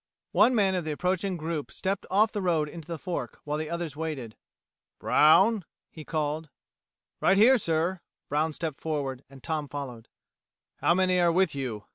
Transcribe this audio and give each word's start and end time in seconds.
One 0.31 0.55
man 0.55 0.73
of 0.73 0.83
the 0.83 0.91
approaching 0.93 1.37
group 1.37 1.69
stepped 1.71 2.07
off 2.09 2.31
the 2.31 2.41
road 2.41 2.67
into 2.67 2.87
the 2.87 2.97
fork, 2.97 3.39
while 3.43 3.59
the 3.59 3.69
others 3.69 3.95
waited. 3.95 4.35
"Brown," 4.97 5.63
he 5.91 6.03
called. 6.03 6.49
"Right 7.19 7.37
here, 7.37 7.59
sir." 7.59 8.01
Brown 8.27 8.51
stepped 8.51 8.81
forward, 8.81 9.23
and 9.29 9.43
Tom 9.43 9.67
followed. 9.67 10.07
"How 10.77 10.95
many 10.95 11.19
are 11.19 11.31
with 11.31 11.53
you?" 11.53 11.85